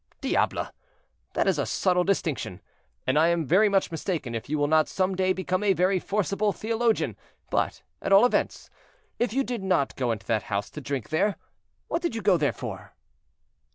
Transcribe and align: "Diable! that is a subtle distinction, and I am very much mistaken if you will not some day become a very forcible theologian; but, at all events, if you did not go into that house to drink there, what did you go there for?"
"Diable! 0.19 0.65
that 1.33 1.47
is 1.47 1.59
a 1.59 1.65
subtle 1.67 2.03
distinction, 2.03 2.59
and 3.05 3.19
I 3.19 3.27
am 3.27 3.45
very 3.45 3.69
much 3.69 3.91
mistaken 3.91 4.33
if 4.33 4.49
you 4.49 4.57
will 4.57 4.65
not 4.65 4.87
some 4.89 5.13
day 5.13 5.31
become 5.31 5.63
a 5.63 5.73
very 5.73 5.99
forcible 5.99 6.51
theologian; 6.51 7.15
but, 7.51 7.83
at 8.01 8.11
all 8.11 8.25
events, 8.25 8.71
if 9.19 9.31
you 9.31 9.43
did 9.43 9.61
not 9.61 9.95
go 9.95 10.11
into 10.11 10.25
that 10.25 10.41
house 10.49 10.71
to 10.71 10.81
drink 10.81 11.09
there, 11.09 11.35
what 11.87 12.01
did 12.01 12.15
you 12.15 12.23
go 12.23 12.35
there 12.35 12.51
for?" 12.51 12.93